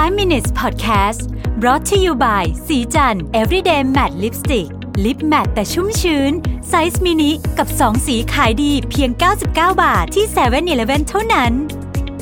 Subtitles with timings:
[0.00, 1.22] 5 minutes podcast
[1.60, 4.68] brought to you by ศรีจันทร์ everyday matte lipstick
[5.04, 6.32] lip matte แต่ชุ่มชื้น
[6.68, 9.46] ไซส์มินิกับ 2 สีขายดีเพียง 99
[9.82, 11.52] บาทที่7 e เ e ่ e อเท่านั้น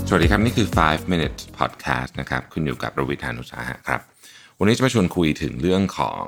[0.08, 4.00] สวัสดีครับ นี่คือ 5 minutes podcast นะครับ คุณอยู่กับประวิทยานุสาหะครับ
[4.58, 6.24] วันนี้จะมาชวนคุยถึงเรื่องของ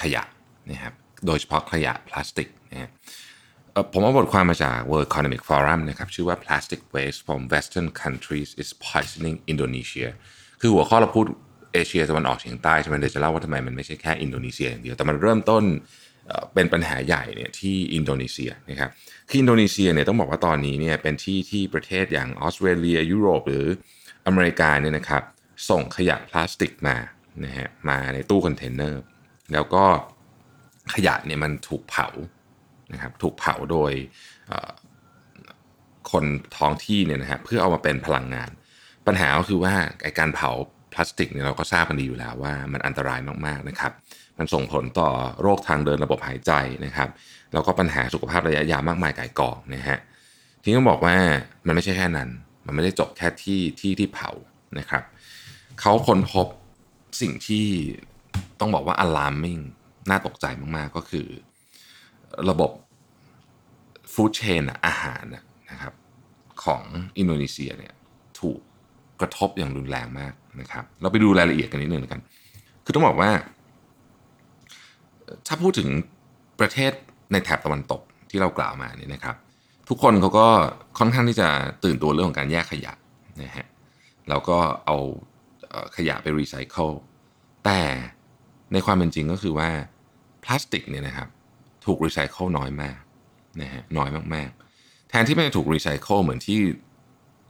[0.00, 0.22] ขยะ
[0.70, 0.94] นะครับ
[1.26, 2.90] โดยเฉพาะขยะพลาสติกนะ
[3.92, 10.10] ผมเอาบทความมาจาก World Economic Forum นะครับ ชื่อว่า Plastic Waste from Western Countries is Poisoning Indonesia
[10.60, 11.26] คือหัวข้อเราพูด
[11.72, 15.64] เอเชียตะวันออกเฉียงใต้ใช่ไหมเดี๋ยวจะเล่าว่าทำไมมันไม่ใช่แค่อินโดนีเซียอย่างเดียว แต่มันเริ่มต้น
[16.54, 18.90] เป็นปัญหาใหญ่เนี่ยที่อินโดนีเซียนะครับ
[19.28, 23.66] คืออินโดนีเซียเนี่ยต้องบอกว่าตอนนี้เนี่ยเป็นที่ที่ประเทศอย่างออสเตรเลีย ยุโรปหรือ
[24.26, 25.22] อเมริกาเนี่ยนะครับ
[25.70, 26.96] ส่งขยะพลาสติกมา
[27.44, 29.02] นะฮะมาในตู้คอนเทนเนอร์
[29.52, 29.84] แล้วก็
[30.94, 32.08] ขยะเนี่ยมันถูกเผา
[32.92, 33.92] นะครับถูกเผาโดย
[36.10, 36.24] คน
[36.56, 38.50] ท้องที่เนี่ยนะฮะเพื่อเอามาเป็นพลังงาน
[39.06, 40.50] ปัญหาก็คือว่าไอการเผา
[40.92, 43.92] พลาสติกเนี่ยเราก็ทราบกันดีอยู่แล้วว่ามันอันตรายมากๆนะครับ
[44.38, 45.10] มันส่งผลต่อ
[45.42, 46.52] โรคทางเดินระบบหายใจ
[46.84, 47.08] นะครับ
[47.52, 49.98] แล้วก็ปัญหาสุขภาพระยะยาวมากมายก่ายกองนะฮะ
[50.62, 51.16] ทีนี้ต้องบอกว่า
[51.66, 52.28] มันไม่ใช่แค่นั้น
[52.66, 54.30] มันไม่ได้จบแค่ที่ที่ที่เผา
[54.78, 55.02] นะครับ
[55.80, 56.46] เขาค้นพบ
[57.20, 57.66] สิ่งที่
[58.60, 59.62] ต้องบอกว่า alarming
[60.10, 61.26] น่าตกใจมากๆ ก็คือ
[62.50, 62.70] ระบบ
[64.12, 65.24] ฟู้ดเชนอาหาร
[65.70, 65.94] นะครับ
[66.64, 66.82] ของ
[67.18, 67.94] อินโดนีเซียเนี่ย
[69.20, 72.20] กระทบอย่างรุนแรงมากนะครับ เราไปดูรายละเอียดกันนิดนึงกัน
[72.84, 73.30] คือต้องบอกว่า
[75.46, 75.88] ถ้าพูดถึง
[76.60, 76.92] ประเทศ
[77.32, 79.36] ในแถบตะวันตกที่เรากล่าวมานี่นะครับ
[79.88, 80.46] ทุกคนเขาก็
[80.98, 81.48] ค่อนข้างที่จะ
[81.84, 82.92] ตื่นตัวเรื่องของการแยกขยะ
[83.42, 83.66] นะฮะ
[84.28, 84.96] แล้วก็เอา
[85.96, 86.88] ขยะไปรีไซเคิล
[87.64, 87.80] แต่
[88.72, 89.68] ในความเป็นจริงก็คือว่า
[90.44, 91.28] พลาสติกเนี่ยนะครับ
[91.86, 92.98] ถูกรีไซเคิลน้อยมาก
[93.62, 96.58] นะฮะน้อยมากๆ แทนที่มันจะถูกรีไซเคิลเหมือนที่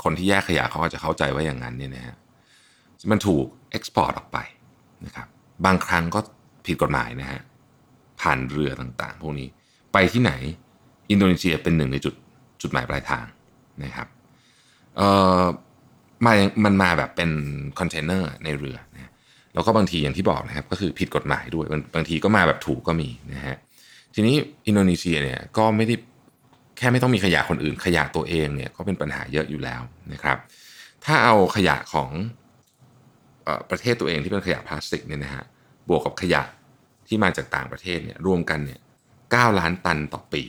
[0.02, 2.16] คนที่แยกขยะเขาอาจจะเข้าใจว่าอย่างนั้นเนี่ยนะฮะ
[3.10, 4.38] มันถูก export ออกไป
[5.06, 5.28] นะครับ
[5.64, 6.20] บางครั้งก็
[6.66, 7.40] ผิดกฎหมายนะฮะ
[8.20, 9.48] ผ่านเรือต่างๆ พวกนี้
[9.92, 10.32] ไปที่ไหน
[11.10, 12.14] อินโดนีเซียเป็นหนึ่งในจุด
[12.62, 13.24] จุดหมายปลายทาง
[13.84, 14.08] นะครับ
[14.96, 15.08] เอ่
[15.40, 15.42] อ
[16.26, 16.32] มา
[16.64, 17.30] มันมาแบบเป็น
[17.78, 19.10] คอนเทนเนอร์ในเรือนะ
[19.54, 23.56] แล้วก็บางทีอย่างที่บอกนะครับ ก็คือผิดกฎหมายด้วยบางบางทีก็มาแบบถูกก็มีนะฮะ
[24.14, 24.36] ทีนี้
[24.66, 25.94] อินโดนีเซียเนี่ยก็ไม่ได้
[26.80, 29.82] แค่ไม่ต้องมีขยะคนอื่น ขยะตัวเองเนี่ยก็เป็นปัญหาเยอะอยู่แล้ว
[30.12, 30.38] นะครับ
[31.04, 32.10] ถ้าเอาขยะของเอ่
[33.46, 35.44] อประเทศตัวเองที่เป็นขยะพลาสติกเนี่ยนะฮะ
[35.88, 36.42] บวกกับขยะ
[37.08, 38.80] ที่มาจากต่างประเทศเนี่ยรวมกันเนี่ย
[39.20, 40.42] 9ล้านตันต่อปี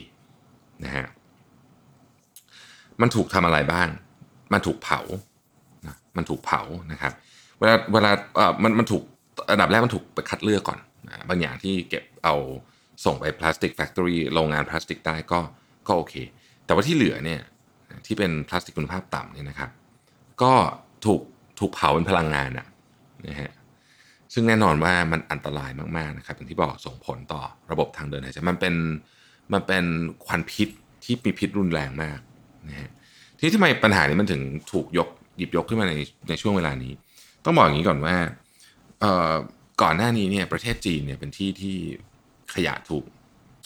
[0.84, 1.06] นะฮะ
[3.00, 3.88] มันถูกทำอะไรบ้าง
[4.52, 5.00] มันถูกเผา
[5.86, 6.62] นะมันถูกเผา
[6.92, 7.12] นะครับ
[7.58, 9.02] เวลาเวลาเอ่อมันมันถูก
[9.50, 12.36] อันดับแรกมันถูกไปคัดเลือกก่อนนะบางอย่างที่เก็บเอา
[13.04, 15.40] ส่งไป plastic factory โรงงานพลาสติกได้ก็
[15.88, 16.14] ก็โอเค
[16.66, 17.40] แต่ว่าที่เหลือเนี่ย
[18.06, 19.70] ที่เป็นพลาสติกคุณภาพต่ำเนี่ยนะครับ
[20.42, 20.52] ก็
[21.04, 21.20] ถูก
[21.58, 22.66] ถูกเผาเป็นพลังงานอะ
[23.28, 23.50] นะฮะ
[24.32, 28.74] ซึ่งแน่นอนว่ามันอันตรายมากๆนะครับอย่างที่บอกส่งผลต่อระบบทางเดินหายใจมันเป็น
[29.52, 29.84] มันเป็น
[30.26, 30.68] ควันพิษ
[31.04, 32.18] ที่มีพิษรุนแรงมาก
[32.68, 32.90] นะฮะ
[33.36, 35.94] ทีนี้ทำไมปัญหานี้มันถึงถูกยกหยิบยกขึ้นมาใน
[36.28, 36.92] ในช่วงเวลานี้
[37.44, 38.16] ต้องบอกอย่างนี้ก่อนว่า
[39.00, 39.34] เอ่อ
[39.82, 41.76] ก่อนหน้านี้เนี่ยประเทศจีนเนี่ยเป็นที่ที่
[42.54, 43.04] ขยะถูก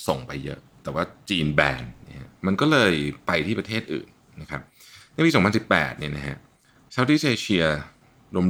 [0.06, 2.92] ส่งไปเยอะ แต่ว่าจีนแบนเนี่ยมันก็เลย
[3.26, 4.08] ไปที่ประเทศอื่น
[4.40, 4.60] นะครับ
[5.12, 5.30] ในปี
[5.64, 6.36] 2018 เนี่ยนะฮะ
[6.92, 7.64] เซาท์อีสเอเชีย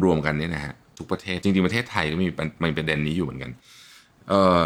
[0.04, 3.50] รวมๆกันเนี่ยนะฮะทุกประเทศจริงๆประเทศไทยก็มีปัญมีประเด็นนี้อยู่เหมือนกัน
[4.28, 4.62] เอ่อ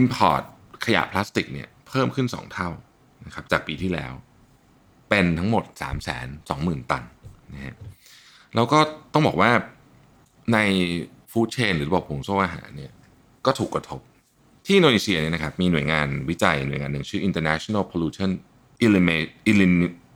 [0.00, 0.42] import
[0.84, 2.70] ขยะพลาสติกเนี่ยเพิ่มขึ้น 2 เท่า
[3.26, 4.12] นะครับจากปีที่แล้ว
[5.08, 5.92] เป็นทั้งหมด 3 2 0
[6.50, 7.02] 0 0 0 ตัน
[7.54, 7.74] นะฮะ
[8.54, 8.78] แล้วก็
[9.12, 9.50] ต้องบอกว่า
[10.52, 10.58] ใน
[11.30, 12.92] ฟู้ดเชนหรือระบบห่วงโซ่อาหารเนี่ย
[13.46, 14.00] ก็ถูกกระทบ
[14.70, 18.30] ที่อินโดนีเซียเนี่ยนะครับมีหน่วยงานวิจัยหน่วยงานหนึ่งชื่อ International Pollution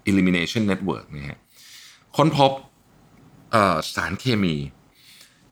[0.09, 1.39] Elimination Network นะฮะ
[2.17, 2.53] ค้นพบ
[3.95, 4.57] สารเคมี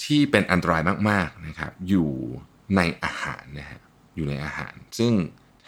[0.04, 2.10] ที่เป็นอันตรายมากๆนะครับอยู่
[2.76, 3.80] ในอาหารนะฮะ
[4.14, 5.12] อยู่ในอาหาร ซึ่ง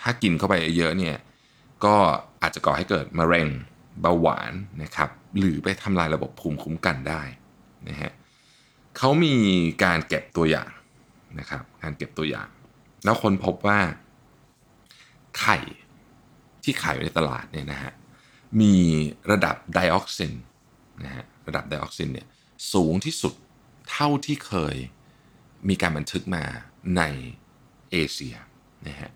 [0.00, 1.16] ถ้ากินเข้าไปเยอะๆเนี่ย
[1.84, 1.94] ก็
[2.42, 3.48] อาจจะก่อให้เกิดมะเร็ง
[4.00, 7.22] เบาหวานนะครับหรือไปทำลายระบบภูมิคุ้มกันได้
[7.88, 8.12] นะฮะ
[8.98, 9.34] เขามี
[9.84, 10.70] การเก็บตัวอย่าง
[11.38, 12.48] นะครับการเก็บตัวอย่าง
[13.04, 13.80] แล้วคนพบว่า
[15.40, 15.58] ไข่
[16.64, 17.92] ที่ขายอยู่ในตลาดเนี่ยนะฮะ
[18.60, 18.74] มี
[19.30, 20.34] ระดับไดออกซิน
[21.04, 22.26] นะฮะระดับไดออกซินเนี่ย
[22.72, 23.34] สูงที่สุด
[23.90, 24.76] เท่าที่เคย
[25.68, 26.44] มีการบันทึกมา
[26.96, 27.02] ใน
[27.90, 28.36] เอเชีย
[28.88, 29.10] นะฮะ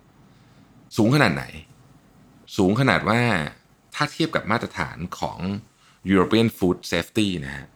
[0.97, 1.45] สูงขนาดไหน
[2.57, 3.21] สูงขนาดว่า
[3.95, 5.39] ถ้าเทียบกับมาตรฐานของ
[6.11, 7.67] European Food Safety นะฮะ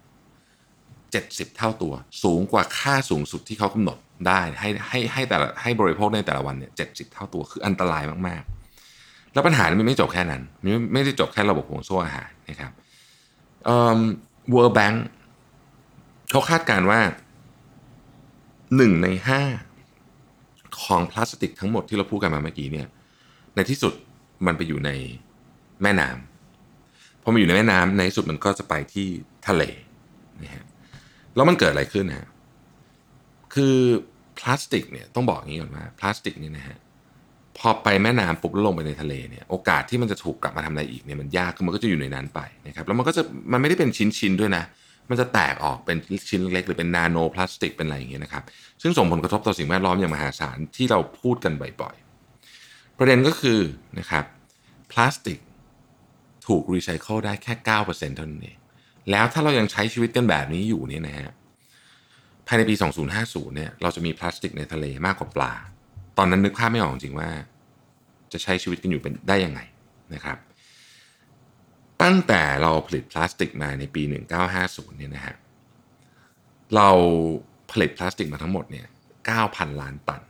[0.94, 12.72] 70 เท่าตัว สูงกว่าค่าสูงสุดที่เขากำหนด ได้ให้ให้ให้แต่ละให้บริโภคในแต่ละวันเนี่ย70เท่าตัวคืออันตรายมากๆ แล้วปัญหานี้มันไม่จบแค่นั้นมันไม่ไม่ได้จบแค่ระบบห่วงโซ่อาหารนะครับ
[13.64, 14.00] เอ่อ
[14.54, 14.96] World Bank
[16.30, 17.00] เขาคาดการณ์ว่า
[18.76, 19.42] หนึ่งในห้า
[20.82, 22.88] ของพลาสติกทั้งหมดที่เราพูดกันมาเมื่อกี้เนี่ย
[23.54, 23.92] ในที่สุด
[24.46, 24.90] มันไปอยู่ใน
[25.82, 29.08] แม่น้ำพอมาอยู่ในแม่น้ำในที่สุดมันก็จะไปที่
[29.46, 29.62] ทะเล
[30.42, 30.64] นะฮะ
[31.34, 32.28] แล้วมันเกิดอะไรขึ้นนะ
[33.54, 33.76] คือ
[34.40, 36.76] พลาสติกเนี่ยต้องบอกอย่างนี้ก่อนว่าพลาสติกเนี่ยนะฮะ
[37.58, 43.22] พอไปแม่น้ำปุ๊บแล้วลงไปในทะเลเนี่ยโอกาสที่มันจะถูกกลับมาทำอะไรอีกเนี่ยมันยากคือมันก็จะอยู่ในนั้นไปนะครับแล้วมันก็จะ
[43.52, 44.64] มันไม่ได้เป็นชิ้นๆด้วยนะ
[45.10, 45.96] มันจะแตกออกเป็น
[46.28, 48.44] ชิ้นเล็กหรือเป็นนาโนพลาสติกเป็นอะไรอย่างเงี้ยนะครับ
[48.82, 53.60] ซึ่งส่งผลกระทบต่อสิ่งแวดล้อมอย่างมหาศาลที่เราพูดกันบ่อยๆ ประเด็นก็คือ
[53.98, 54.24] นะครับ
[54.92, 55.38] พลาสติก
[56.46, 57.54] ถูกรีไซเคิลได้แค่
[57.84, 58.56] 9%เท่านั้นเอง
[59.10, 61.30] แล้วถ้าเรายังใช้ชีวิตกันแบบนี้อยู่เนี่ยนะฮะ
[62.52, 62.74] ภายในปี
[63.14, 65.52] 2050 เนี่ยเราจะมีพลาสติกในทะเลมากกว่าปลา
[66.18, 67.30] ตอนนั้นนึกภาพไม่ออกจริงว่า
[68.32, 69.60] จะใช้ชีวิตกันอยู่เป็นได้ยังไง
[70.14, 70.38] นะครับ
[72.02, 74.02] ตั้งแต่เราผลิตพลาสติกมาในปี
[74.50, 75.36] 1950 เนี่ยนะฮะ
[76.76, 76.90] เรา
[77.70, 78.86] ผลิตพลาสติกมาทั้งหมดเนี่ย
[79.32, 80.22] 9,000 ล้านตัน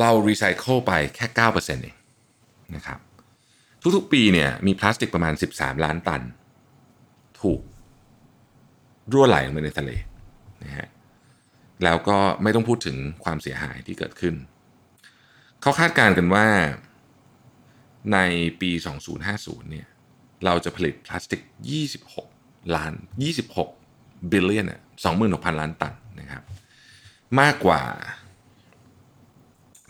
[0.00, 1.96] เรารีไซเคิลไปแค่ 9%เอง
[2.76, 2.98] นะครับ
[3.96, 6.22] ทุกๆปีเนี่ยมีพลาสติกประมาณ 13 ล้านตัน
[7.40, 7.60] ถูก
[9.12, 9.92] รั่วไหลลงไปในทะเล
[10.66, 10.88] นะฮะ
[11.84, 14.34] แล้วก็ไม่ต้องพูดถึงความเสียหายที่เกิดขึ้น
[15.60, 16.46] เขาคาดการณ์กันว่า
[18.12, 18.18] ใน
[18.60, 18.70] ปี
[19.22, 19.86] 2050 เนี่ย
[20.44, 21.42] เราจะผลิตพลาสติก
[22.08, 22.92] 26 ล้าน
[23.62, 24.80] 26 บิลเลียนอะ
[25.20, 26.42] 26,000 ล้านตันนะครับ
[27.40, 27.82] มากกว่า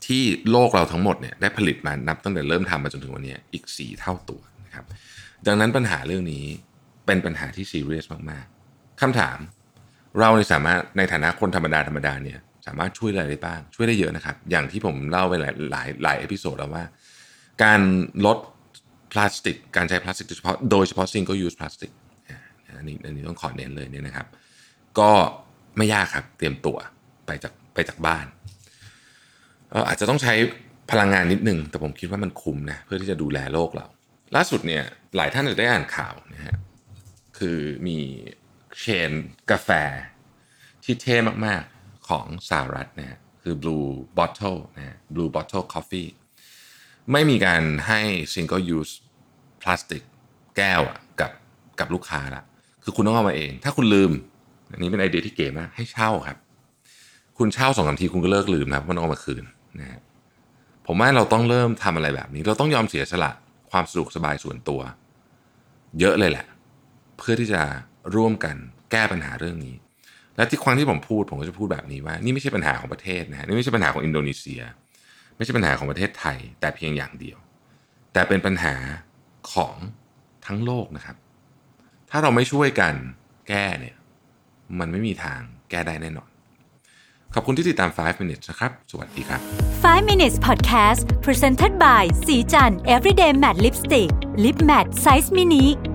[0.06, 4.84] ที่โลกเราทั้งหมดเนี่ยได้ผลิตมานับตั้งแต่เริ่มทำมาจนถึงวันนี้อีก 4 เท่าตัวนะครับ
[5.46, 6.44] ดังนั้นปัญหาเรื่องนี้
[7.06, 9.38] เป็นปัญหาที่ซีเรียสมาก ๆคำถาม
[10.18, 16.84] เราในสามารถในฐานะคนธรรมดาธรรมดาเนี่ยสามารถช่วยอะไรได้บ้าง ช่วยได้เยอะนะครับ อย่างที่ผมเล่าไปหลายหลายหลาย episode แล้วว่า
[17.62, 17.80] การ
[18.26, 18.38] ลด
[19.12, 21.92] พลาสติก การใช้พลาสติกโดยเฉพาะโดยเฉพาะ single use plastic
[22.78, 24.26] อันนี้อันนี้ต้องขอเน้นเลยเนี่ยนะครับ
[24.98, 25.10] ก็
[25.76, 26.76] ไม่ยากครับเตรียมตัว
[27.26, 28.26] ไปจากไปจากบ้าน
[29.88, 30.34] อาจจะต้องใช้
[30.90, 33.86] พลังงานนิดนึงแต่ผมคิดว่ามันคุ้มนะเพื่อที่จะดูแลโลกเรา
[34.36, 34.84] ล่าสุดเนี่ย
[35.16, 36.54] หลายท่านจะได้อ่านข่าวนะฮะ
[37.38, 37.98] คือมี
[38.80, 39.12] เชน
[39.50, 39.70] กาแฟ
[40.84, 41.16] ที่เท่
[41.46, 43.86] มากๆของสหรัฐนะคือ Blue
[44.18, 46.10] Bottle นะ Blue Bottle Coffee
[47.12, 48.00] ไม่มีการให้
[48.34, 48.92] single use
[49.62, 50.02] พลาสติก
[50.56, 50.80] แก้ว
[51.20, 51.30] กับ
[51.80, 52.42] กับลูกค้าละ
[52.82, 54.12] คือคุณต้องเอามาเอง ถ้าคุณลืม
[54.70, 56.38] อันนี้เป็นไอเดียที่เก๋มาก ให้เช่าครับ
[57.38, 59.44] คุณเช่าสองสามทีคุณก็เลิกลืมนะมันเอามาคืน
[59.80, 60.00] นะฮะ
[60.86, 63.32] ผมว่าเราต้องเริ่มทำอะไรแบบนี้ เราต้องยอมเสียสละ
[63.70, 64.80] ความสะดวกสบายส่วนตัว
[66.00, 66.46] เยอะเลยแหละ
[67.16, 67.62] เพื่อที่จะ
[68.14, 68.56] ร่วมกัน
[68.90, 69.76] แก้ปัญหาเรื่องนี้
[70.36, 74.62] และที่ครั้งที่ผมพูดผมก็จะพูดแบบนี้ว่า นี่ไม่ใช่ปัญหาของประเทศนะนี่ไม่ใช่ปัญหาของอินโดนีเซีย
[75.36, 77.38] ไม่ใช่ปัญหาของประเทศไทย แต่เพียงอย่างเดียว
[78.12, 78.74] แต่เป็นปัญหา
[79.52, 79.76] ของ
[80.46, 81.16] ทั้งโลกนะครับ
[82.10, 82.94] ถ้าเราไม่ช่วยกัน
[83.48, 83.96] แก้เนี่ย
[84.78, 85.40] มันไม่มีทาง
[85.70, 86.28] แก้ได้แน่นอน
[87.34, 89.40] ขอบคุณที่ติดตาม 5 minutes นะครับ สวัสดีครับ
[89.84, 94.10] 5 minutes podcast presented by สีจัน everyday matte lipstick
[94.44, 95.93] lip matte size mini